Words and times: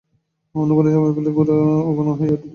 অন্য 0.55 0.71
কোনো 0.77 0.89
সময় 0.93 1.11
হইলে 1.15 1.31
গোরা 1.37 1.55
আগুন 1.89 2.07
হইয়া 2.19 2.35
উঠিত। 2.35 2.49